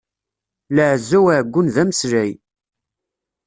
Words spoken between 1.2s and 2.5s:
uɛeggun d ameslay.